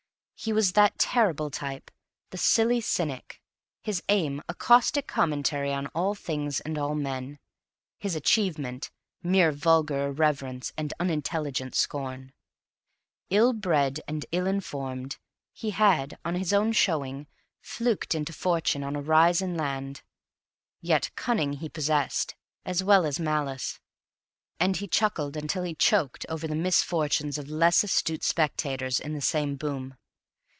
[0.43, 1.91] He was that terrible type,
[2.31, 3.39] the Silly Cynic,
[3.79, 7.37] his aim a caustic commentary on all things and all men,
[7.99, 8.89] his achievement
[9.21, 12.33] mere vulgar irreverence and unintelligent scorn.
[13.29, 15.19] Ill bred and ill informed,
[15.53, 17.27] he had (on his own showing)
[17.61, 20.01] fluked into fortune on a rise in land;
[20.81, 22.33] yet cunning he possessed,
[22.65, 23.79] as well as malice,
[24.59, 29.21] and he chuckled till he choked over the misfortunes of less astute speculators in the
[29.21, 29.95] same boom.